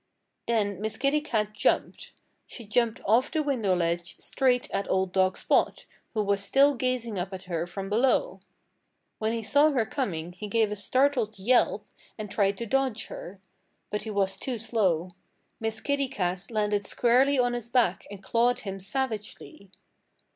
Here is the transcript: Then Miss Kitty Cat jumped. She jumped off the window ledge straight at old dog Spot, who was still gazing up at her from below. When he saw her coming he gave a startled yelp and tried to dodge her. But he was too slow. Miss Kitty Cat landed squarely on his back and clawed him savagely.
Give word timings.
Then 0.47 0.81
Miss 0.81 0.97
Kitty 0.97 1.21
Cat 1.21 1.53
jumped. 1.53 2.11
She 2.47 2.65
jumped 2.65 3.01
off 3.05 3.29
the 3.29 3.43
window 3.43 3.75
ledge 3.75 4.15
straight 4.19 4.67
at 4.71 4.89
old 4.89 5.11
dog 5.13 5.37
Spot, 5.37 5.85
who 6.15 6.23
was 6.23 6.43
still 6.43 6.73
gazing 6.73 7.19
up 7.19 7.31
at 7.33 7.43
her 7.43 7.67
from 7.67 7.87
below. 7.87 8.39
When 9.19 9.31
he 9.31 9.43
saw 9.43 9.69
her 9.69 9.85
coming 9.85 10.33
he 10.33 10.47
gave 10.47 10.71
a 10.71 10.75
startled 10.75 11.37
yelp 11.37 11.85
and 12.17 12.31
tried 12.31 12.57
to 12.57 12.65
dodge 12.65 13.09
her. 13.09 13.39
But 13.91 14.01
he 14.01 14.09
was 14.09 14.37
too 14.39 14.57
slow. 14.57 15.11
Miss 15.59 15.79
Kitty 15.79 16.07
Cat 16.07 16.49
landed 16.49 16.87
squarely 16.87 17.37
on 17.37 17.53
his 17.53 17.69
back 17.69 18.07
and 18.09 18.23
clawed 18.23 18.61
him 18.61 18.79
savagely. 18.79 19.69